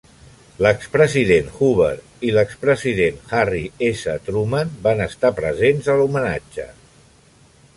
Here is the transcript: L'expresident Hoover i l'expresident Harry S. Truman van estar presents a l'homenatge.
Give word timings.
L'expresident 0.65 1.49
Hoover 1.57 1.89
i 2.29 2.31
l'expresident 2.37 3.19
Harry 3.41 3.61
S. 3.89 4.15
Truman 4.31 4.73
van 4.89 5.05
estar 5.09 5.31
presents 5.41 5.91
a 5.95 5.99
l'homenatge. 6.01 6.67